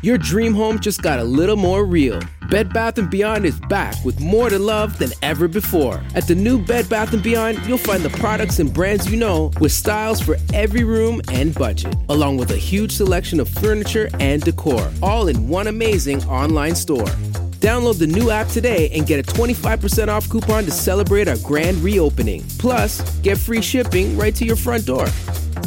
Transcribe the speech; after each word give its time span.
Your 0.00 0.16
dream 0.16 0.54
home 0.54 0.78
just 0.78 1.02
got 1.02 1.18
a 1.18 1.24
little 1.24 1.56
more 1.56 1.84
real. 1.84 2.20
Bed 2.48 2.72
Bath 2.72 3.10
& 3.10 3.10
Beyond 3.10 3.44
is 3.44 3.58
back 3.68 3.96
with 4.04 4.20
more 4.20 4.48
to 4.48 4.56
love 4.58 4.96
than 4.96 5.10
ever 5.22 5.48
before. 5.48 6.00
At 6.14 6.28
the 6.28 6.36
new 6.36 6.64
Bed 6.64 6.88
Bath 6.88 7.20
& 7.22 7.22
Beyond, 7.22 7.58
you'll 7.66 7.78
find 7.78 8.04
the 8.04 8.10
products 8.10 8.60
and 8.60 8.72
brands 8.72 9.10
you 9.10 9.16
know 9.16 9.50
with 9.60 9.72
styles 9.72 10.20
for 10.20 10.36
every 10.54 10.84
room 10.84 11.20
and 11.32 11.52
budget, 11.52 11.96
along 12.10 12.36
with 12.36 12.52
a 12.52 12.56
huge 12.56 12.92
selection 12.92 13.40
of 13.40 13.48
furniture 13.48 14.08
and 14.20 14.40
decor, 14.40 14.88
all 15.02 15.26
in 15.26 15.48
one 15.48 15.66
amazing 15.66 16.22
online 16.26 16.76
store. 16.76 17.10
Download 17.58 17.98
the 17.98 18.06
new 18.06 18.30
app 18.30 18.46
today 18.48 18.88
and 18.90 19.04
get 19.04 19.18
a 19.18 19.32
25% 19.32 20.06
off 20.06 20.28
coupon 20.28 20.64
to 20.64 20.70
celebrate 20.70 21.26
our 21.26 21.38
grand 21.38 21.76
reopening. 21.78 22.44
Plus, 22.58 23.18
get 23.18 23.36
free 23.36 23.60
shipping 23.60 24.16
right 24.16 24.36
to 24.36 24.44
your 24.44 24.54
front 24.54 24.86
door. 24.86 25.08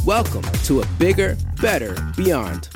Welcome 0.05 0.43
to 0.63 0.82
a 0.82 0.86
bigger, 0.98 1.38
better 1.61 1.98
beyond. 2.16 2.70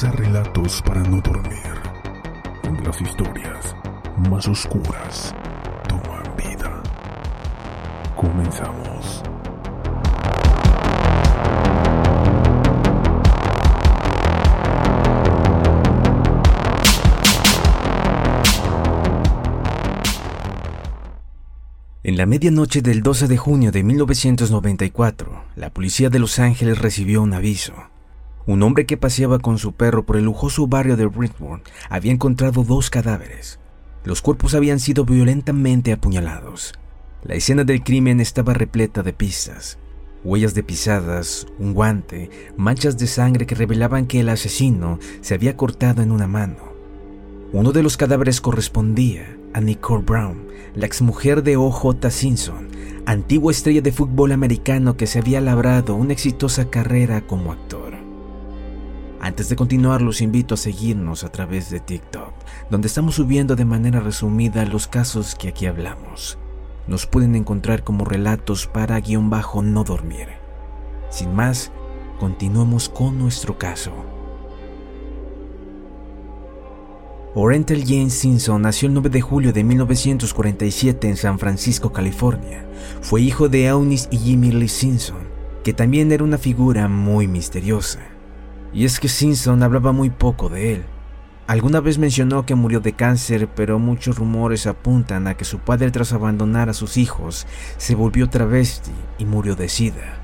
Bienvenidos 0.00 0.04
a 0.04 0.10
Relatos 0.12 0.82
para 0.82 1.00
no 1.02 1.20
dormir, 1.20 2.84
las 2.84 3.00
historias 3.00 3.74
más 4.30 4.46
oscuras 4.46 5.34
toman 5.88 6.22
vida. 6.36 6.82
Comenzamos. 8.14 9.22
En 22.04 22.16
la 22.16 22.26
medianoche 22.26 22.82
del 22.82 23.02
12 23.02 23.26
de 23.26 23.36
junio 23.36 23.72
de 23.72 23.82
1994, 23.82 25.44
la 25.56 25.70
policía 25.70 26.08
de 26.08 26.18
Los 26.18 26.38
Ángeles 26.38 26.78
recibió 26.78 27.22
un 27.22 27.34
aviso. 27.34 27.74
Un 28.48 28.62
hombre 28.62 28.86
que 28.86 28.96
paseaba 28.96 29.40
con 29.40 29.58
su 29.58 29.72
perro 29.72 30.06
por 30.06 30.16
el 30.16 30.24
lujoso 30.24 30.66
barrio 30.66 30.96
de 30.96 31.04
Brentwood 31.04 31.60
había 31.90 32.12
encontrado 32.12 32.64
dos 32.64 32.88
cadáveres. 32.88 33.60
Los 34.04 34.22
cuerpos 34.22 34.54
habían 34.54 34.80
sido 34.80 35.04
violentamente 35.04 35.92
apuñalados. 35.92 36.72
La 37.22 37.34
escena 37.34 37.64
del 37.64 37.84
crimen 37.84 38.20
estaba 38.20 38.54
repleta 38.54 39.02
de 39.02 39.12
pistas. 39.12 39.76
Huellas 40.24 40.54
de 40.54 40.62
pisadas, 40.62 41.46
un 41.58 41.74
guante, 41.74 42.30
manchas 42.56 42.96
de 42.96 43.06
sangre 43.06 43.44
que 43.44 43.54
revelaban 43.54 44.06
que 44.06 44.20
el 44.20 44.30
asesino 44.30 44.98
se 45.20 45.34
había 45.34 45.54
cortado 45.54 46.00
en 46.00 46.10
una 46.10 46.26
mano. 46.26 46.72
Uno 47.52 47.72
de 47.72 47.82
los 47.82 47.98
cadáveres 47.98 48.40
correspondía 48.40 49.36
a 49.52 49.60
Nicole 49.60 50.04
Brown, 50.04 50.46
la 50.74 50.86
exmujer 50.86 51.42
de 51.42 51.58
O.J. 51.58 52.10
Simpson, 52.10 52.68
antigua 53.04 53.52
estrella 53.52 53.82
de 53.82 53.92
fútbol 53.92 54.32
americano 54.32 54.96
que 54.96 55.06
se 55.06 55.18
había 55.18 55.42
labrado 55.42 55.96
una 55.96 56.14
exitosa 56.14 56.70
carrera 56.70 57.26
como 57.26 57.52
actor. 57.52 57.97
Antes 59.28 59.50
de 59.50 59.56
continuar, 59.56 60.00
los 60.00 60.22
invito 60.22 60.54
a 60.54 60.56
seguirnos 60.56 61.22
a 61.22 61.30
través 61.30 61.68
de 61.68 61.80
TikTok, 61.80 62.32
donde 62.70 62.88
estamos 62.88 63.16
subiendo 63.16 63.56
de 63.56 63.66
manera 63.66 64.00
resumida 64.00 64.64
los 64.64 64.86
casos 64.86 65.34
que 65.34 65.48
aquí 65.48 65.66
hablamos. 65.66 66.38
Nos 66.86 67.04
pueden 67.04 67.36
encontrar 67.36 67.84
como 67.84 68.06
relatos 68.06 68.66
para 68.66 68.98
guion 68.98 69.28
bajo 69.28 69.60
no 69.60 69.84
dormir. 69.84 70.28
Sin 71.10 71.34
más, 71.34 71.72
continuamos 72.18 72.88
con 72.88 73.18
nuestro 73.18 73.58
caso. 73.58 73.92
Oriental 77.34 77.84
James 77.86 78.14
Simpson 78.14 78.62
nació 78.62 78.88
el 78.88 78.94
9 78.94 79.10
de 79.10 79.20
julio 79.20 79.52
de 79.52 79.62
1947 79.62 81.06
en 81.06 81.16
San 81.18 81.38
Francisco, 81.38 81.92
California. 81.92 82.64
Fue 83.02 83.20
hijo 83.20 83.50
de 83.50 83.66
Eunice 83.66 84.08
y 84.10 84.16
Jimmy 84.16 84.52
Lee 84.52 84.68
Simpson, 84.68 85.28
que 85.62 85.74
también 85.74 86.12
era 86.12 86.24
una 86.24 86.38
figura 86.38 86.88
muy 86.88 87.28
misteriosa. 87.28 88.17
Y 88.72 88.84
es 88.84 89.00
que 89.00 89.08
Simpson 89.08 89.62
hablaba 89.62 89.92
muy 89.92 90.10
poco 90.10 90.48
de 90.48 90.74
él. 90.74 90.84
Alguna 91.46 91.80
vez 91.80 91.96
mencionó 91.96 92.44
que 92.44 92.54
murió 92.54 92.80
de 92.80 92.92
cáncer, 92.92 93.48
pero 93.48 93.78
muchos 93.78 94.18
rumores 94.18 94.66
apuntan 94.66 95.26
a 95.26 95.34
que 95.34 95.46
su 95.46 95.58
padre 95.60 95.90
tras 95.90 96.12
abandonar 96.12 96.68
a 96.68 96.74
sus 96.74 96.98
hijos 96.98 97.46
se 97.78 97.94
volvió 97.94 98.28
travesti 98.28 98.92
y 99.16 99.24
murió 99.24 99.56
de 99.56 99.70
sida. 99.70 100.18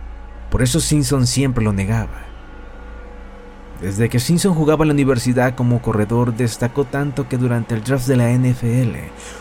Por 0.51 0.63
eso 0.63 0.81
Simpson 0.81 1.27
siempre 1.27 1.65
lo 1.65 1.73
negaba. 1.73 2.27
Desde 3.81 4.09
que 4.09 4.21
Simpson 4.21 4.55
jugaba 4.55 4.85
en 4.85 4.89
la 4.89 4.95
universidad 4.95 5.55
como 5.55 5.81
corredor, 5.83 6.35
destacó 6.35 6.85
tanto 6.85 7.29
que 7.29 7.39
durante 7.39 7.75
el 7.75 7.83
draft 7.83 8.07
de 8.07 8.17
la 8.17 8.31
NFL 8.31 8.97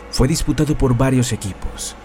fue 0.09 0.27
disputado 0.27 0.77
por 0.77 0.97
varios 0.97 1.33
equipos. 1.33 1.95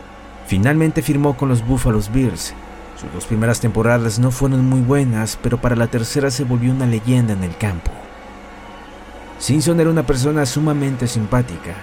Finalmente 0.46 1.02
firmó 1.02 1.36
con 1.36 1.48
los 1.48 1.66
Buffalo 1.66 2.00
Bills. 2.12 2.52
Sus 3.00 3.12
dos 3.12 3.26
primeras 3.26 3.60
temporadas 3.60 4.18
no 4.18 4.32
fueron 4.32 4.64
muy 4.64 4.80
buenas, 4.80 5.38
pero 5.40 5.60
para 5.60 5.76
la 5.76 5.86
tercera 5.86 6.32
se 6.32 6.42
volvió 6.42 6.72
una 6.72 6.86
leyenda 6.86 7.32
en 7.32 7.44
el 7.44 7.56
campo. 7.56 7.92
Simpson 9.38 9.78
era 9.78 9.88
una 9.88 10.04
persona 10.04 10.44
sumamente 10.46 11.06
simpática. 11.06 11.76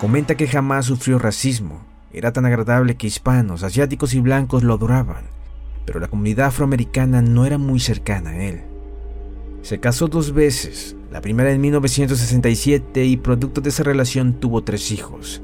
Comenta 0.00 0.34
que 0.34 0.48
jamás 0.48 0.86
sufrió 0.86 1.18
racismo. 1.18 1.84
Era 2.10 2.32
tan 2.32 2.46
agradable 2.46 2.96
que 2.96 3.06
hispanos, 3.06 3.62
asiáticos 3.62 4.14
y 4.14 4.20
blancos 4.20 4.62
lo 4.62 4.72
adoraban, 4.72 5.26
pero 5.84 6.00
la 6.00 6.08
comunidad 6.08 6.46
afroamericana 6.46 7.20
no 7.20 7.44
era 7.44 7.58
muy 7.58 7.78
cercana 7.78 8.30
a 8.30 8.42
él. 8.42 8.62
Se 9.60 9.78
casó 9.78 10.08
dos 10.08 10.32
veces, 10.32 10.96
la 11.12 11.20
primera 11.20 11.50
en 11.50 11.60
1967 11.60 13.04
y 13.04 13.18
producto 13.18 13.60
de 13.60 13.68
esa 13.68 13.82
relación 13.82 14.32
tuvo 14.40 14.64
tres 14.64 14.90
hijos. 14.90 15.42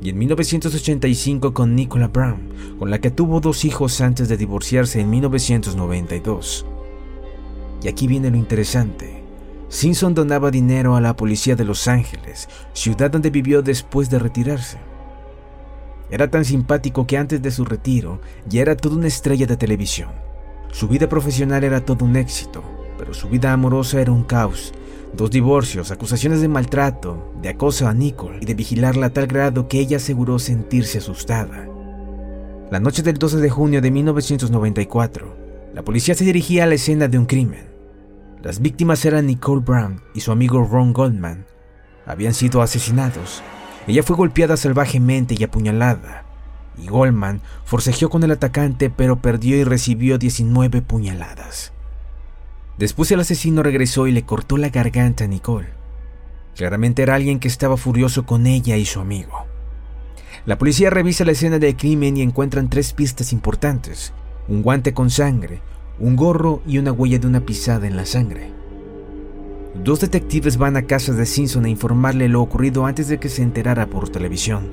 Y 0.00 0.10
en 0.10 0.18
1985 0.18 1.52
con 1.52 1.74
Nicola 1.74 2.08
Brown, 2.08 2.50
con 2.78 2.90
la 2.90 3.00
que 3.00 3.10
tuvo 3.10 3.40
dos 3.40 3.64
hijos 3.64 4.00
antes 4.00 4.28
de 4.28 4.36
divorciarse 4.36 5.00
en 5.00 5.10
1992. 5.10 6.66
Y 7.82 7.88
aquí 7.88 8.06
viene 8.06 8.30
lo 8.30 8.36
interesante. 8.36 9.24
Simpson 9.68 10.14
donaba 10.14 10.50
dinero 10.50 10.96
a 10.96 11.00
la 11.00 11.16
policía 11.16 11.56
de 11.56 11.64
Los 11.64 11.88
Ángeles, 11.88 12.48
ciudad 12.72 13.10
donde 13.10 13.30
vivió 13.30 13.60
después 13.60 14.08
de 14.08 14.18
retirarse. 14.18 14.78
Era 16.10 16.30
tan 16.30 16.44
simpático 16.44 17.06
que 17.06 17.18
antes 17.18 17.42
de 17.42 17.50
su 17.50 17.64
retiro 17.64 18.20
ya 18.46 18.62
era 18.62 18.76
toda 18.76 18.96
una 18.96 19.08
estrella 19.08 19.46
de 19.46 19.56
televisión. 19.56 20.10
Su 20.72 20.88
vida 20.88 21.08
profesional 21.08 21.64
era 21.64 21.84
todo 21.84 22.04
un 22.04 22.16
éxito, 22.16 22.62
pero 22.96 23.12
su 23.12 23.28
vida 23.28 23.52
amorosa 23.52 24.00
era 24.00 24.12
un 24.12 24.24
caos. 24.24 24.72
Dos 25.14 25.30
divorcios, 25.30 25.90
acusaciones 25.90 26.40
de 26.40 26.48
maltrato, 26.48 27.32
de 27.40 27.48
acoso 27.48 27.88
a 27.88 27.94
Nicole 27.94 28.38
y 28.40 28.44
de 28.44 28.54
vigilarla 28.54 29.06
a 29.06 29.10
tal 29.10 29.26
grado 29.26 29.66
que 29.66 29.80
ella 29.80 29.96
aseguró 29.96 30.38
sentirse 30.38 30.98
asustada. 30.98 31.66
La 32.70 32.80
noche 32.80 33.02
del 33.02 33.16
12 33.16 33.38
de 33.38 33.50
junio 33.50 33.80
de 33.80 33.90
1994, 33.90 35.36
la 35.74 35.82
policía 35.82 36.14
se 36.14 36.24
dirigía 36.24 36.64
a 36.64 36.66
la 36.66 36.74
escena 36.74 37.08
de 37.08 37.18
un 37.18 37.24
crimen. 37.24 37.66
Las 38.42 38.60
víctimas 38.60 39.04
eran 39.04 39.26
Nicole 39.26 39.62
Brown 39.64 40.02
y 40.14 40.20
su 40.20 40.30
amigo 40.30 40.62
Ron 40.70 40.92
Goldman. 40.92 41.46
Habían 42.06 42.34
sido 42.34 42.62
asesinados. 42.62 43.42
Ella 43.86 44.02
fue 44.02 44.16
golpeada 44.16 44.56
salvajemente 44.56 45.34
y 45.38 45.42
apuñalada. 45.42 46.24
Y 46.76 46.86
Goldman 46.86 47.40
forcejeó 47.64 48.10
con 48.10 48.22
el 48.22 48.30
atacante 48.30 48.90
pero 48.90 49.20
perdió 49.20 49.56
y 49.56 49.64
recibió 49.64 50.18
19 50.18 50.82
puñaladas. 50.82 51.72
Después 52.78 53.10
el 53.10 53.20
asesino 53.20 53.62
regresó 53.62 54.06
y 54.06 54.12
le 54.12 54.22
cortó 54.22 54.56
la 54.56 54.68
garganta 54.68 55.24
a 55.24 55.26
Nicole. 55.26 55.68
Claramente 56.54 57.02
era 57.02 57.16
alguien 57.16 57.40
que 57.40 57.48
estaba 57.48 57.76
furioso 57.76 58.24
con 58.24 58.46
ella 58.46 58.76
y 58.76 58.84
su 58.84 59.00
amigo. 59.00 59.46
La 60.46 60.58
policía 60.58 60.88
revisa 60.88 61.24
la 61.24 61.32
escena 61.32 61.58
del 61.58 61.76
crimen 61.76 62.16
y 62.16 62.22
encuentran 62.22 62.70
tres 62.70 62.92
pistas 62.92 63.32
importantes. 63.32 64.12
Un 64.46 64.62
guante 64.62 64.94
con 64.94 65.10
sangre, 65.10 65.60
un 65.98 66.14
gorro 66.14 66.62
y 66.66 66.78
una 66.78 66.92
huella 66.92 67.18
de 67.18 67.26
una 67.26 67.40
pisada 67.40 67.86
en 67.88 67.96
la 67.96 68.06
sangre. 68.06 68.50
Dos 69.84 70.00
detectives 70.00 70.56
van 70.56 70.76
a 70.76 70.82
casa 70.82 71.12
de 71.12 71.26
Simpson 71.26 71.64
a 71.64 71.68
informarle 71.68 72.28
lo 72.28 72.40
ocurrido 72.40 72.86
antes 72.86 73.08
de 73.08 73.18
que 73.18 73.28
se 73.28 73.42
enterara 73.42 73.86
por 73.88 74.08
televisión. 74.08 74.70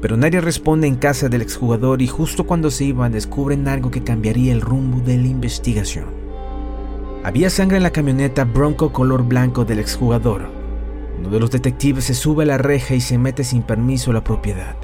Pero 0.00 0.16
nadie 0.16 0.40
responde 0.40 0.86
en 0.88 0.96
casa 0.96 1.28
del 1.28 1.42
exjugador 1.42 2.02
y 2.02 2.08
justo 2.08 2.44
cuando 2.44 2.70
se 2.70 2.84
iban 2.84 3.12
descubren 3.12 3.68
algo 3.68 3.90
que 3.90 4.04
cambiaría 4.04 4.52
el 4.52 4.60
rumbo 4.60 5.00
de 5.00 5.16
la 5.16 5.28
investigación. 5.28 6.25
Había 7.26 7.50
sangre 7.50 7.78
en 7.78 7.82
la 7.82 7.90
camioneta 7.90 8.44
Bronco 8.44 8.92
color 8.92 9.24
blanco 9.24 9.64
del 9.64 9.80
exjugador. 9.80 10.48
Uno 11.18 11.28
de 11.28 11.40
los 11.40 11.50
detectives 11.50 12.04
se 12.04 12.14
sube 12.14 12.44
a 12.44 12.46
la 12.46 12.56
reja 12.56 12.94
y 12.94 13.00
se 13.00 13.18
mete 13.18 13.42
sin 13.42 13.64
permiso 13.64 14.12
a 14.12 14.14
la 14.14 14.22
propiedad. 14.22 14.76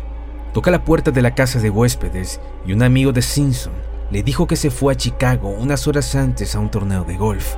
Toca 0.53 0.73
la 0.73 0.85
puerta 0.85 1.13
de 1.13 1.23
la 1.23 1.37
casa 1.37 1.61
de 1.61 1.71
huéspedes 1.71 2.41
y 2.67 2.73
un 2.73 2.83
amigo 2.83 3.13
de 3.13 3.23
Simpson 3.23 3.73
le 4.11 4.25
dijo 4.25 4.49
que 4.49 4.57
se 4.57 4.73
fue 4.73 4.93
a 4.93 4.97
Chicago 4.97 5.51
unas 5.51 5.87
horas 5.87 6.17
antes 6.17 6.57
a 6.57 6.59
un 6.59 6.69
torneo 6.69 7.05
de 7.05 7.17
golf. 7.17 7.55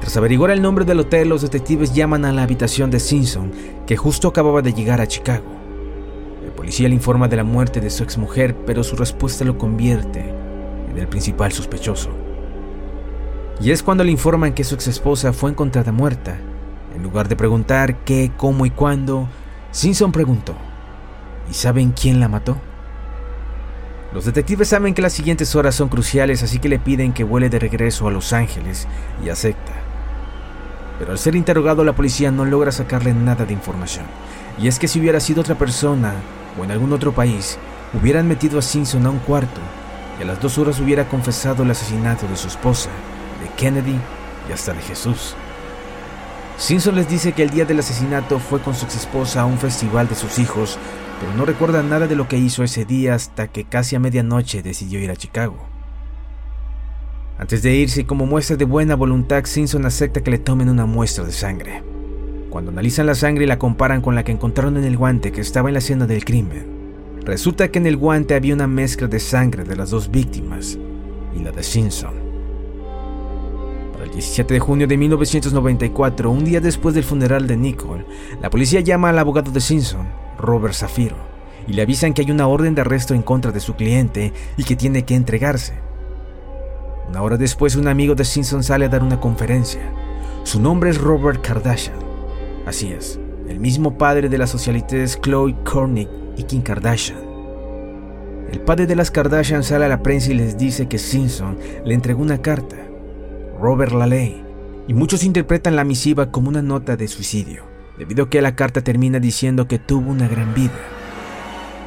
Tras 0.00 0.16
averiguar 0.16 0.52
el 0.52 0.62
nombre 0.62 0.84
del 0.84 1.00
hotel, 1.00 1.30
los 1.30 1.42
detectives 1.42 1.92
llaman 1.92 2.24
a 2.24 2.30
la 2.30 2.44
habitación 2.44 2.88
de 2.88 3.00
Simpson, 3.00 3.50
que 3.84 3.96
justo 3.96 4.28
acababa 4.28 4.62
de 4.62 4.74
llegar 4.74 5.00
a 5.00 5.08
Chicago. 5.08 5.56
policía 6.54 6.88
le 6.88 6.94
informa 6.94 7.26
de 7.26 7.34
la 7.34 7.42
muerte 7.42 7.80
de 7.80 7.90
su 7.90 8.04
exmujer, 8.04 8.54
pero 8.64 8.84
su 8.84 8.94
respuesta 8.94 9.44
lo 9.44 9.58
convierte 9.58 10.32
en 10.88 10.98
el 10.98 11.08
principal 11.08 11.50
sospechoso. 11.50 12.31
Y 13.60 13.70
es 13.70 13.82
cuando 13.82 14.04
le 14.04 14.10
informan 14.10 14.54
que 14.54 14.64
su 14.64 14.74
exesposa 14.74 15.32
fue 15.32 15.50
encontrada 15.50 15.92
muerta. 15.92 16.38
En 16.94 17.02
lugar 17.02 17.28
de 17.28 17.36
preguntar 17.36 17.98
qué, 18.04 18.32
cómo 18.36 18.66
y 18.66 18.70
cuándo, 18.70 19.28
Simpson 19.70 20.12
preguntó, 20.12 20.54
¿y 21.50 21.54
saben 21.54 21.92
quién 21.92 22.20
la 22.20 22.28
mató? 22.28 22.56
Los 24.12 24.26
detectives 24.26 24.68
saben 24.68 24.92
que 24.92 25.00
las 25.00 25.14
siguientes 25.14 25.56
horas 25.56 25.74
son 25.74 25.88
cruciales, 25.88 26.42
así 26.42 26.58
que 26.58 26.68
le 26.68 26.78
piden 26.78 27.14
que 27.14 27.24
vuele 27.24 27.48
de 27.48 27.58
regreso 27.58 28.06
a 28.06 28.10
Los 28.10 28.34
Ángeles 28.34 28.86
y 29.24 29.30
acepta. 29.30 29.72
Pero 30.98 31.12
al 31.12 31.18
ser 31.18 31.34
interrogado 31.34 31.82
la 31.82 31.94
policía 31.94 32.30
no 32.30 32.44
logra 32.44 32.72
sacarle 32.72 33.14
nada 33.14 33.46
de 33.46 33.54
información. 33.54 34.04
Y 34.58 34.68
es 34.68 34.78
que 34.78 34.86
si 34.86 35.00
hubiera 35.00 35.18
sido 35.18 35.40
otra 35.40 35.54
persona 35.54 36.12
o 36.60 36.64
en 36.64 36.70
algún 36.70 36.92
otro 36.92 37.12
país, 37.12 37.58
hubieran 37.94 38.28
metido 38.28 38.58
a 38.58 38.62
Simpson 38.62 39.06
a 39.06 39.10
un 39.10 39.18
cuarto 39.20 39.60
y 40.18 40.22
a 40.22 40.26
las 40.26 40.40
dos 40.40 40.58
horas 40.58 40.78
hubiera 40.78 41.08
confesado 41.08 41.62
el 41.62 41.70
asesinato 41.70 42.28
de 42.28 42.36
su 42.36 42.48
esposa, 42.48 42.90
Kennedy 43.56 43.98
y 44.48 44.52
hasta 44.52 44.72
de 44.72 44.80
Jesús. 44.80 45.34
Simpson 46.56 46.94
les 46.94 47.08
dice 47.08 47.32
que 47.32 47.42
el 47.42 47.50
día 47.50 47.64
del 47.64 47.80
asesinato 47.80 48.38
fue 48.38 48.60
con 48.60 48.74
su 48.74 48.84
ex 48.84 48.96
esposa 48.96 49.40
a 49.40 49.46
un 49.46 49.58
festival 49.58 50.08
de 50.08 50.14
sus 50.14 50.38
hijos, 50.38 50.78
pero 51.20 51.34
no 51.34 51.44
recuerda 51.44 51.82
nada 51.82 52.06
de 52.06 52.14
lo 52.14 52.28
que 52.28 52.36
hizo 52.36 52.62
ese 52.62 52.84
día 52.84 53.14
hasta 53.14 53.48
que 53.48 53.64
casi 53.64 53.96
a 53.96 54.00
medianoche 54.00 54.62
decidió 54.62 55.00
ir 55.00 55.10
a 55.10 55.16
Chicago. 55.16 55.56
Antes 57.38 57.62
de 57.62 57.74
irse, 57.74 58.06
como 58.06 58.26
muestra 58.26 58.56
de 58.56 58.64
buena 58.64 58.94
voluntad, 58.94 59.44
Simpson 59.44 59.86
acepta 59.86 60.22
que 60.22 60.30
le 60.30 60.38
tomen 60.38 60.68
una 60.68 60.86
muestra 60.86 61.24
de 61.24 61.32
sangre. 61.32 61.82
Cuando 62.50 62.70
analizan 62.70 63.06
la 63.06 63.14
sangre 63.14 63.44
y 63.44 63.48
la 63.48 63.58
comparan 63.58 64.02
con 64.02 64.14
la 64.14 64.22
que 64.22 64.30
encontraron 64.30 64.76
en 64.76 64.84
el 64.84 64.96
guante 64.96 65.32
que 65.32 65.40
estaba 65.40 65.68
en 65.68 65.72
la 65.72 65.78
escena 65.78 66.06
del 66.06 66.24
crimen, 66.24 66.66
resulta 67.24 67.72
que 67.72 67.78
en 67.78 67.86
el 67.86 67.96
guante 67.96 68.34
había 68.34 68.54
una 68.54 68.68
mezcla 68.68 69.08
de 69.08 69.18
sangre 69.18 69.64
de 69.64 69.74
las 69.74 69.90
dos 69.90 70.10
víctimas 70.10 70.78
y 71.34 71.42
la 71.42 71.50
de 71.50 71.62
Simpson. 71.62 72.21
El 74.02 74.10
17 74.10 74.54
de 74.54 74.60
junio 74.60 74.88
de 74.88 74.96
1994, 74.96 76.28
un 76.28 76.44
día 76.44 76.60
después 76.60 76.92
del 76.92 77.04
funeral 77.04 77.46
de 77.46 77.56
Nicole, 77.56 78.04
la 78.40 78.50
policía 78.50 78.80
llama 78.80 79.10
al 79.10 79.18
abogado 79.18 79.52
de 79.52 79.60
Simpson, 79.60 80.08
Robert 80.38 80.74
Zafiro, 80.74 81.14
y 81.68 81.74
le 81.74 81.82
avisan 81.82 82.12
que 82.12 82.22
hay 82.22 82.32
una 82.32 82.48
orden 82.48 82.74
de 82.74 82.80
arresto 82.80 83.14
en 83.14 83.22
contra 83.22 83.52
de 83.52 83.60
su 83.60 83.76
cliente 83.76 84.32
y 84.56 84.64
que 84.64 84.74
tiene 84.74 85.04
que 85.04 85.14
entregarse. 85.14 85.74
Una 87.08 87.22
hora 87.22 87.36
después, 87.36 87.76
un 87.76 87.86
amigo 87.86 88.16
de 88.16 88.24
Simpson 88.24 88.64
sale 88.64 88.86
a 88.86 88.88
dar 88.88 89.04
una 89.04 89.20
conferencia. 89.20 89.82
Su 90.42 90.60
nombre 90.60 90.90
es 90.90 90.98
Robert 90.98 91.40
Kardashian 91.40 91.98
Así 92.66 92.88
es, 92.88 93.20
el 93.48 93.60
mismo 93.60 93.96
padre 93.98 94.28
de 94.28 94.38
las 94.38 94.50
socialites 94.50 95.20
Chloe 95.20 95.54
Cornick 95.64 96.08
y 96.36 96.42
Kim 96.42 96.62
Kardashian. 96.62 97.20
El 98.50 98.60
padre 98.62 98.86
de 98.86 98.96
las 98.96 99.12
Kardashian 99.12 99.62
sale 99.62 99.84
a 99.84 99.88
la 99.88 100.02
prensa 100.02 100.32
y 100.32 100.34
les 100.34 100.58
dice 100.58 100.88
que 100.88 100.98
Simpson 100.98 101.56
le 101.84 101.94
entregó 101.94 102.20
una 102.20 102.42
carta, 102.42 102.76
Robert 103.62 103.92
la 103.92 104.08
ley, 104.08 104.42
y 104.88 104.92
muchos 104.92 105.22
interpretan 105.22 105.76
la 105.76 105.84
misiva 105.84 106.32
como 106.32 106.48
una 106.48 106.62
nota 106.62 106.96
de 106.96 107.06
suicidio, 107.06 107.62
debido 107.96 108.24
a 108.24 108.28
que 108.28 108.42
la 108.42 108.56
carta 108.56 108.82
termina 108.82 109.20
diciendo 109.20 109.68
que 109.68 109.78
tuvo 109.78 110.10
una 110.10 110.26
gran 110.26 110.52
vida. 110.52 110.72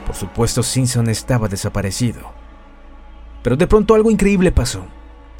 Por 0.05 0.15
supuesto, 0.15 0.63
Simpson 0.63 1.09
estaba 1.09 1.49
desaparecido. 1.49 2.31
Pero 3.43 3.57
de 3.57 3.67
pronto 3.67 3.93
algo 3.93 4.09
increíble 4.09 4.53
pasó, 4.53 4.85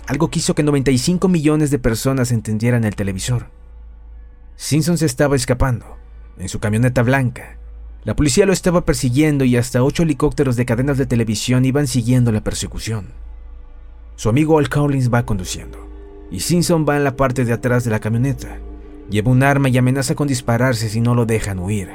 algo 0.07 0.29
que 0.29 0.39
hizo 0.39 0.55
que 0.55 0.63
95 0.63 1.29
millones 1.29 1.71
de 1.71 1.79
personas 1.79 2.33
entendieran 2.33 2.83
el 2.83 2.97
televisor. 2.97 3.47
Simpson 4.57 4.97
se 4.97 5.05
estaba 5.05 5.37
escapando, 5.37 5.85
en 6.37 6.49
su 6.49 6.59
camioneta 6.59 7.01
blanca. 7.01 7.57
La 8.03 8.13
policía 8.13 8.45
lo 8.45 8.51
estaba 8.51 8.83
persiguiendo 8.83 9.45
y 9.45 9.55
hasta 9.55 9.83
ocho 9.85 10.03
helicópteros 10.03 10.57
de 10.57 10.65
cadenas 10.65 10.97
de 10.97 11.05
televisión 11.05 11.63
iban 11.63 11.87
siguiendo 11.87 12.33
la 12.33 12.43
persecución. 12.43 13.13
Su 14.17 14.27
amigo 14.27 14.59
Al 14.59 14.67
Collins 14.67 15.13
va 15.13 15.25
conduciendo, 15.25 15.94
y 16.31 16.39
Simpson 16.39 16.85
va 16.87 16.97
en 16.97 17.03
la 17.03 17.15
parte 17.15 17.45
de 17.45 17.53
atrás 17.53 17.83
de 17.83 17.91
la 17.91 17.99
camioneta. 17.99 18.57
Lleva 19.09 19.31
un 19.31 19.43
arma 19.43 19.69
y 19.69 19.77
amenaza 19.77 20.15
con 20.15 20.27
dispararse 20.27 20.89
si 20.89 21.01
no 21.01 21.15
lo 21.15 21.25
dejan 21.25 21.59
huir. 21.59 21.89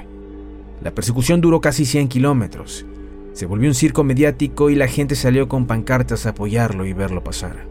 La 0.83 0.95
persecución 0.95 1.41
duró 1.41 1.61
casi 1.61 1.85
100 1.85 2.09
kilómetros. 2.09 2.87
Se 3.33 3.47
volvió 3.47 3.69
un 3.69 3.75
circo 3.75 4.05
mediático 4.05 4.71
y 4.71 4.75
la 4.75 4.89
gente 4.89 5.15
salió 5.15 5.49
con 5.49 5.67
pancartas 5.67 6.27
a 6.27 6.31
apoyarlo 6.31 6.87
y 6.87 6.93
verlo 6.93 7.23
pasar. 7.23 7.67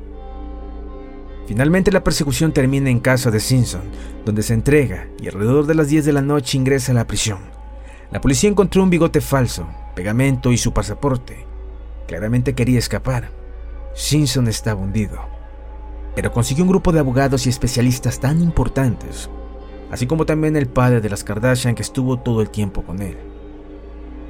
Finalmente 1.47 1.91
la 1.91 2.03
persecución 2.03 2.51
termina 2.51 2.89
en 2.89 2.99
casa 2.99 3.31
de 3.31 3.39
Simpson, 3.39 3.81
donde 4.25 4.43
se 4.43 4.53
entrega 4.53 5.07
y 5.19 5.27
alrededor 5.27 5.65
de 5.65 5.75
las 5.75 5.89
10 5.89 6.05
de 6.05 6.13
la 6.13 6.21
noche 6.21 6.57
ingresa 6.57 6.91
a 6.91 6.95
la 6.95 7.07
prisión. 7.07 7.39
La 8.11 8.21
policía 8.21 8.49
encontró 8.49 8.83
un 8.83 8.89
bigote 8.89 9.21
falso, 9.21 9.67
pegamento 9.95 10.51
y 10.51 10.57
su 10.57 10.73
pasaporte. 10.73 11.45
Claramente 12.07 12.53
quería 12.53 12.79
escapar. 12.79 13.31
Simpson 13.95 14.47
estaba 14.47 14.81
hundido. 14.81 15.38
Pero 16.19 16.33
consiguió 16.33 16.65
un 16.65 16.69
grupo 16.69 16.91
de 16.91 16.99
abogados 16.99 17.45
y 17.45 17.49
especialistas 17.49 18.19
tan 18.19 18.41
importantes, 18.41 19.29
así 19.89 20.05
como 20.05 20.25
también 20.25 20.57
el 20.57 20.67
padre 20.67 20.99
de 20.99 21.09
las 21.09 21.23
Kardashian 21.23 21.75
que 21.75 21.81
estuvo 21.81 22.19
todo 22.19 22.41
el 22.41 22.49
tiempo 22.49 22.83
con 22.83 23.01
él. 23.01 23.15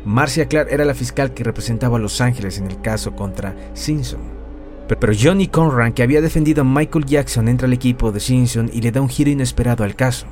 Marcia 0.06 0.48
Clark 0.48 0.68
era 0.70 0.86
la 0.86 0.94
fiscal 0.94 1.34
que 1.34 1.44
representaba 1.44 1.98
a 1.98 2.00
Los 2.00 2.22
Ángeles 2.22 2.60
en 2.60 2.68
el 2.68 2.80
caso 2.80 3.16
contra 3.16 3.56
Simpson. 3.74 4.22
Pero 4.88 5.14
Johnny 5.20 5.48
Conran, 5.48 5.94
que 5.94 6.04
había 6.04 6.22
defendido 6.22 6.62
a 6.62 6.64
Michael 6.64 7.06
Jackson, 7.06 7.48
entra 7.48 7.66
al 7.66 7.74
equipo 7.74 8.12
de 8.12 8.20
Simpson 8.20 8.70
y 8.72 8.82
le 8.82 8.92
da 8.92 9.02
un 9.02 9.10
giro 9.10 9.32
inesperado 9.32 9.84
al 9.84 9.96
caso. 9.96 10.28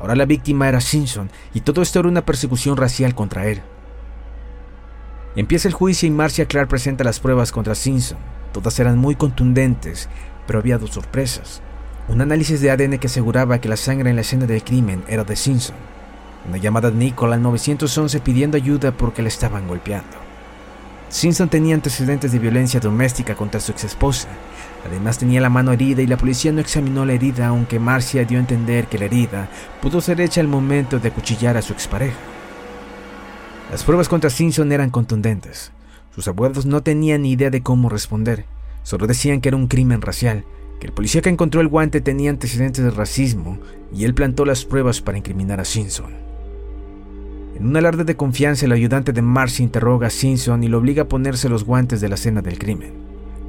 Ahora 0.00 0.16
la 0.16 0.24
víctima 0.24 0.66
era 0.66 0.80
Simpson 0.80 1.28
y 1.52 1.60
todo 1.60 1.82
esto 1.82 2.00
era 2.00 2.08
una 2.08 2.24
persecución 2.24 2.74
racial 2.78 3.14
contra 3.14 3.46
él. 3.48 3.60
Empieza 5.36 5.68
el 5.68 5.74
juicio 5.74 6.08
y 6.08 6.10
Marcia 6.10 6.46
Clark 6.46 6.70
presenta 6.70 7.04
las 7.04 7.20
pruebas 7.20 7.52
contra 7.52 7.74
Simpson. 7.74 8.16
Todas 8.54 8.80
eran 8.80 8.96
muy 8.96 9.14
contundentes, 9.16 10.08
pero 10.46 10.58
había 10.58 10.78
dos 10.78 10.90
sorpresas. 10.90 11.62
Un 12.08 12.20
análisis 12.20 12.60
de 12.60 12.70
ADN 12.70 12.98
que 12.98 13.08
aseguraba 13.08 13.60
que 13.60 13.68
la 13.68 13.76
sangre 13.76 14.10
en 14.10 14.16
la 14.16 14.22
escena 14.22 14.46
del 14.46 14.62
crimen 14.62 15.02
era 15.08 15.24
de 15.24 15.36
Simpson. 15.36 15.76
Una 16.48 16.58
llamada 16.58 16.90
de 16.90 16.96
Nicole 16.96 17.34
al 17.34 17.42
911 17.42 18.20
pidiendo 18.20 18.56
ayuda 18.56 18.92
porque 18.92 19.22
le 19.22 19.28
estaban 19.28 19.66
golpeando. 19.66 20.16
Simpson 21.08 21.48
tenía 21.48 21.74
antecedentes 21.74 22.32
de 22.32 22.38
violencia 22.38 22.80
doméstica 22.80 23.34
contra 23.34 23.60
su 23.60 23.72
ex 23.72 23.84
esposa. 23.84 24.28
Además 24.86 25.18
tenía 25.18 25.40
la 25.40 25.50
mano 25.50 25.72
herida 25.72 26.02
y 26.02 26.06
la 26.06 26.16
policía 26.16 26.52
no 26.52 26.60
examinó 26.60 27.04
la 27.04 27.12
herida, 27.12 27.48
aunque 27.48 27.80
Marcia 27.80 28.24
dio 28.24 28.38
a 28.38 28.40
entender 28.40 28.86
que 28.86 28.98
la 28.98 29.06
herida 29.06 29.48
pudo 29.80 30.00
ser 30.00 30.20
hecha 30.20 30.40
al 30.40 30.48
momento 30.48 30.98
de 30.98 31.08
acuchillar 31.08 31.56
a 31.56 31.62
su 31.62 31.72
expareja. 31.72 32.16
Las 33.70 33.82
pruebas 33.82 34.08
contra 34.08 34.30
Simpson 34.30 34.70
eran 34.70 34.90
contundentes. 34.90 35.72
Sus 36.14 36.28
abogados 36.28 36.66
no 36.66 36.82
tenían 36.82 37.22
ni 37.22 37.32
idea 37.32 37.50
de 37.50 37.62
cómo 37.62 37.88
responder. 37.88 38.44
Solo 38.86 39.08
decían 39.08 39.40
que 39.40 39.48
era 39.48 39.56
un 39.56 39.66
crimen 39.66 40.00
racial, 40.00 40.44
que 40.78 40.86
el 40.86 40.92
policía 40.92 41.20
que 41.20 41.28
encontró 41.28 41.60
el 41.60 41.66
guante 41.66 42.00
tenía 42.00 42.30
antecedentes 42.30 42.84
de 42.84 42.92
racismo 42.92 43.58
y 43.92 44.04
él 44.04 44.14
plantó 44.14 44.44
las 44.44 44.64
pruebas 44.64 45.00
para 45.00 45.18
incriminar 45.18 45.58
a 45.58 45.64
Simpson. 45.64 46.14
En 47.56 47.66
un 47.66 47.76
alarde 47.76 48.04
de 48.04 48.14
confianza, 48.14 48.64
el 48.64 48.70
ayudante 48.70 49.12
de 49.12 49.22
Marcy 49.22 49.64
interroga 49.64 50.06
a 50.06 50.10
Simpson 50.10 50.62
y 50.62 50.68
lo 50.68 50.78
obliga 50.78 51.02
a 51.02 51.08
ponerse 51.08 51.48
los 51.48 51.64
guantes 51.64 52.00
de 52.00 52.08
la 52.08 52.14
escena 52.14 52.42
del 52.42 52.60
crimen. 52.60 52.92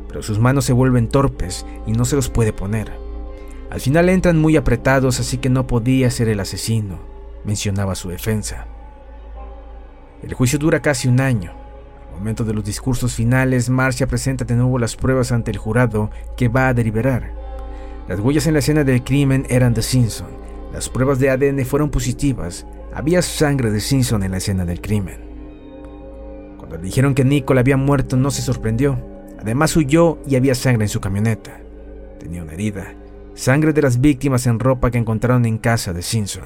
Pero 0.08 0.24
sus 0.24 0.39
manos 0.39 0.65
se 0.65 0.74
vuelven 0.74 1.08
torpes 1.08 1.67
y 1.86 1.91
no 1.91 2.06
se 2.06 2.15
los 2.15 2.29
puede 2.29 2.51
poner. 2.51 2.91
Al 3.70 3.79
final 3.79 4.10
entran 4.10 4.39
muy 4.39 4.58
apretados, 4.58 5.20
así 5.20 5.38
que 5.38 5.51
no 5.51 5.67
podía 5.67 6.10
ser 6.10 6.29
el 6.29 6.39
asesino, 6.39 6.98
mencionaba 7.46 7.94
su 7.94 8.10
defensa. 8.10 8.65
El 10.24 10.34
juicio 10.34 10.58
dura 10.58 10.82
casi 10.82 11.08
un 11.08 11.22
año. 11.22 11.67
Momento 12.18 12.44
de 12.44 12.54
los 12.54 12.64
discursos 12.64 13.14
finales, 13.14 13.70
Marcia 13.70 14.08
presenta 14.08 14.44
de 14.44 14.56
nuevo 14.56 14.80
las 14.80 14.96
pruebas 14.96 15.32
ante 15.32 15.52
el 15.52 15.58
jurado 15.58 16.10
que 16.36 16.48
va 16.48 16.70
a 16.70 16.74
deliberar. 16.74 17.32
Las 18.08 18.20
huellas 18.20 18.48
en 18.48 18.54
la 18.54 18.60
escena 18.60 18.84
del 18.84 19.04
crimen 19.04 19.46
eran 19.50 19.76
de 19.76 19.84
Simpson. 19.84 20.28
Las 20.74 20.90
pruebas 20.90 21.20
de 21.20 21.30
ADN 21.30 21.64
fueron 21.66 21.92
positivas 21.92 22.66
había 22.94 23.22
sangre 23.22 23.70
de 23.70 23.80
Simpson 23.80 24.24
en 24.24 24.32
la 24.32 24.38
escena 24.38 24.66
del 24.66 24.82
crimen. 24.82 25.20
Cuando 26.58 26.78
le 26.78 26.84
dijeron 26.84 27.14
que 27.14 27.24
Nicole 27.24 27.60
había 27.60 27.78
muerto, 27.78 28.18
no 28.18 28.32
se 28.32 28.42
sorprendió. 28.42 28.98
Además 29.40 29.76
huyó 29.76 30.18
y 30.26 30.36
había 30.36 30.56
sangre 30.56 30.86
en 30.86 30.90
su 30.90 31.00
camioneta. 31.00 31.60
Tenía 32.20 32.42
una 32.42 32.54
herida, 32.54 32.96
sangre 33.36 33.74
de 33.74 33.84
las 33.84 34.02
víctimas 34.02 34.48
en 34.48 34.60
ropa 34.60 34.90
que 34.90 34.98
encontraron 34.98 35.46
en 35.46 35.60
casa 35.60 35.94
de 35.94 36.02
Simpson. 36.02 36.46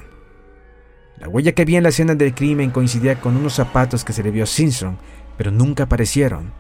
La 1.18 1.30
huella 1.30 1.54
que 1.54 1.62
había 1.62 1.78
en 1.78 1.84
la 1.84 1.90
escena 1.90 2.16
del 2.16 2.36
crimen 2.36 2.72
coincidía 2.72 3.22
con 3.22 3.38
unos 3.38 3.54
zapatos 3.54 4.04
que 4.04 4.12
se 4.12 4.24
le 4.24 4.32
vio 4.32 4.44
a 4.44 4.48
Simpson, 4.48 4.98
pero 5.42 5.50
nunca 5.50 5.86
aparecieron. 5.86 6.52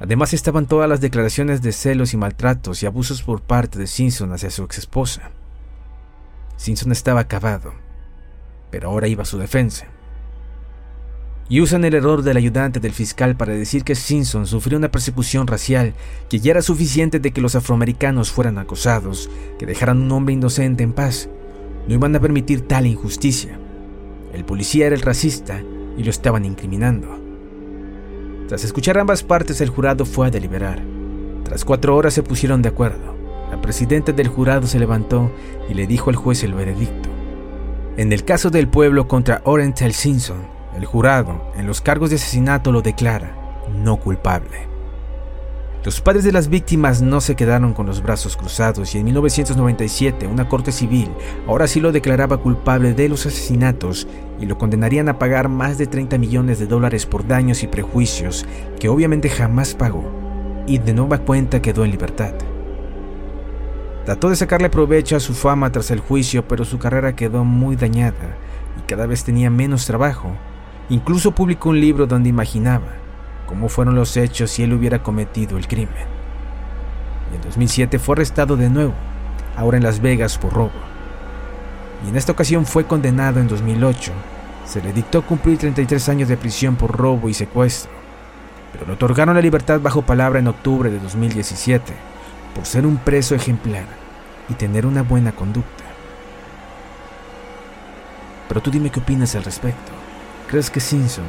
Además 0.00 0.34
estaban 0.34 0.66
todas 0.66 0.88
las 0.88 1.00
declaraciones 1.00 1.62
de 1.62 1.70
celos 1.70 2.12
y 2.12 2.16
maltratos 2.16 2.82
y 2.82 2.86
abusos 2.86 3.22
por 3.22 3.40
parte 3.40 3.78
de 3.78 3.86
Simpson 3.86 4.32
hacia 4.32 4.50
su 4.50 4.64
ex 4.64 4.78
esposa. 4.78 5.30
Simpson 6.56 6.90
estaba 6.90 7.20
acabado 7.20 7.86
pero 8.70 8.90
ahora 8.90 9.08
iba 9.08 9.22
a 9.22 9.26
su 9.26 9.38
defensa. 9.38 9.86
Y 11.48 11.60
usan 11.60 11.84
el 11.84 11.94
error 11.94 12.22
del 12.22 12.36
ayudante 12.36 12.80
del 12.80 12.92
fiscal 12.92 13.36
para 13.36 13.52
decir 13.52 13.84
que 13.84 13.94
Simpson 13.94 14.46
sufrió 14.46 14.76
una 14.76 14.90
persecución 14.90 15.46
racial, 15.46 15.94
que 16.28 16.40
ya 16.40 16.50
era 16.50 16.62
suficiente 16.62 17.20
de 17.20 17.30
que 17.30 17.40
los 17.40 17.54
afroamericanos 17.54 18.32
fueran 18.32 18.58
acosados, 18.58 19.30
que 19.58 19.64
dejaran 19.64 20.02
un 20.02 20.12
hombre 20.12 20.34
inocente 20.34 20.82
en 20.82 20.92
paz. 20.92 21.28
No 21.88 21.94
iban 21.94 22.16
a 22.16 22.20
permitir 22.20 22.68
tal 22.68 22.86
injusticia. 22.86 23.58
El 24.32 24.44
policía 24.44 24.88
era 24.88 24.96
el 24.96 25.02
racista 25.02 25.62
y 25.96 26.02
lo 26.02 26.10
estaban 26.10 26.44
incriminando. 26.44 27.25
Tras 28.48 28.62
escuchar 28.64 28.98
ambas 28.98 29.22
partes, 29.22 29.60
el 29.60 29.70
jurado 29.70 30.04
fue 30.04 30.28
a 30.28 30.30
deliberar. 30.30 30.80
Tras 31.44 31.64
cuatro 31.64 31.96
horas 31.96 32.14
se 32.14 32.22
pusieron 32.22 32.62
de 32.62 32.68
acuerdo. 32.68 33.16
La 33.50 33.60
presidenta 33.60 34.12
del 34.12 34.28
jurado 34.28 34.66
se 34.66 34.78
levantó 34.78 35.32
y 35.68 35.74
le 35.74 35.86
dijo 35.86 36.10
al 36.10 36.16
juez 36.16 36.44
el 36.44 36.54
veredicto. 36.54 37.08
En 37.96 38.12
el 38.12 38.24
caso 38.24 38.50
del 38.50 38.68
pueblo 38.68 39.08
contra 39.08 39.40
Orenthal 39.44 39.92
Simpson, 39.92 40.46
el 40.76 40.84
jurado, 40.84 41.52
en 41.56 41.66
los 41.66 41.80
cargos 41.80 42.10
de 42.10 42.16
asesinato, 42.16 42.70
lo 42.70 42.82
declara 42.82 43.46
no 43.74 43.96
culpable. 43.96 44.75
Los 45.86 46.00
padres 46.00 46.24
de 46.24 46.32
las 46.32 46.48
víctimas 46.48 47.00
no 47.00 47.20
se 47.20 47.36
quedaron 47.36 47.72
con 47.72 47.86
los 47.86 48.02
brazos 48.02 48.36
cruzados 48.36 48.92
y 48.96 48.98
en 48.98 49.04
1997 49.04 50.26
una 50.26 50.48
corte 50.48 50.72
civil 50.72 51.08
ahora 51.46 51.68
sí 51.68 51.78
lo 51.78 51.92
declaraba 51.92 52.38
culpable 52.38 52.92
de 52.92 53.08
los 53.08 53.24
asesinatos 53.24 54.08
y 54.40 54.46
lo 54.46 54.58
condenarían 54.58 55.08
a 55.08 55.20
pagar 55.20 55.48
más 55.48 55.78
de 55.78 55.86
30 55.86 56.18
millones 56.18 56.58
de 56.58 56.66
dólares 56.66 57.06
por 57.06 57.24
daños 57.28 57.62
y 57.62 57.68
prejuicios 57.68 58.46
que 58.80 58.88
obviamente 58.88 59.28
jamás 59.30 59.76
pagó 59.76 60.10
y 60.66 60.78
de 60.78 60.92
nueva 60.92 61.18
cuenta 61.18 61.62
quedó 61.62 61.84
en 61.84 61.92
libertad. 61.92 62.34
Trató 64.06 64.30
de 64.30 64.34
sacarle 64.34 64.70
provecho 64.70 65.14
a 65.14 65.20
su 65.20 65.34
fama 65.34 65.70
tras 65.70 65.92
el 65.92 66.00
juicio, 66.00 66.48
pero 66.48 66.64
su 66.64 66.80
carrera 66.80 67.14
quedó 67.14 67.44
muy 67.44 67.76
dañada 67.76 68.36
y 68.76 68.80
cada 68.88 69.06
vez 69.06 69.22
tenía 69.22 69.50
menos 69.50 69.86
trabajo. 69.86 70.32
Incluso 70.88 71.30
publicó 71.30 71.68
un 71.68 71.80
libro 71.80 72.08
donde 72.08 72.28
imaginaba 72.28 73.05
cómo 73.46 73.68
fueron 73.68 73.94
los 73.94 74.16
hechos 74.16 74.50
si 74.50 74.62
él 74.62 74.72
hubiera 74.72 75.02
cometido 75.02 75.56
el 75.56 75.68
crimen. 75.68 76.06
Y 77.32 77.36
en 77.36 77.42
2007 77.42 77.98
fue 77.98 78.14
arrestado 78.14 78.56
de 78.56 78.68
nuevo, 78.68 78.94
ahora 79.56 79.76
en 79.76 79.82
Las 79.82 80.00
Vegas 80.00 80.36
por 80.38 80.52
robo. 80.52 80.72
Y 82.04 82.08
en 82.08 82.16
esta 82.16 82.32
ocasión 82.32 82.66
fue 82.66 82.84
condenado 82.84 83.40
en 83.40 83.48
2008. 83.48 84.12
Se 84.66 84.82
le 84.82 84.92
dictó 84.92 85.22
cumplir 85.22 85.58
33 85.58 86.08
años 86.08 86.28
de 86.28 86.36
prisión 86.36 86.76
por 86.76 86.96
robo 86.96 87.28
y 87.28 87.34
secuestro, 87.34 87.90
pero 88.72 88.86
le 88.86 88.92
otorgaron 88.92 89.36
la 89.36 89.40
libertad 89.40 89.80
bajo 89.80 90.02
palabra 90.02 90.40
en 90.40 90.48
octubre 90.48 90.90
de 90.90 90.98
2017 90.98 91.92
por 92.54 92.66
ser 92.66 92.86
un 92.86 92.96
preso 92.96 93.34
ejemplar 93.34 93.84
y 94.48 94.54
tener 94.54 94.86
una 94.86 95.02
buena 95.02 95.32
conducta. 95.32 95.84
Pero 98.48 98.60
tú 98.60 98.70
dime 98.70 98.90
qué 98.90 99.00
opinas 99.00 99.34
al 99.34 99.44
respecto. 99.44 99.92
¿Crees 100.48 100.70
que 100.70 100.80
Simpson 100.80 101.24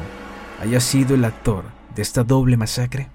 haya 0.62 0.80
sido 0.80 1.14
el 1.14 1.24
actor 1.24 1.64
de 1.98 2.02
esta 2.02 2.22
doble 2.22 2.56
masacre? 2.56 3.08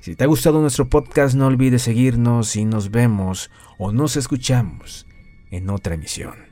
Si 0.00 0.16
te 0.16 0.24
ha 0.24 0.26
gustado 0.26 0.60
nuestro 0.60 0.88
podcast 0.88 1.36
no 1.36 1.46
olvides 1.46 1.82
seguirnos 1.82 2.56
y 2.56 2.64
nos 2.64 2.90
vemos 2.90 3.52
o 3.78 3.92
nos 3.92 4.16
escuchamos 4.16 5.06
en 5.52 5.70
otra 5.70 5.94
emisión. 5.94 6.51